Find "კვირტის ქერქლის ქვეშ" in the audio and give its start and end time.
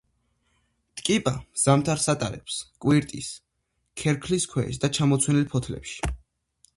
2.85-4.81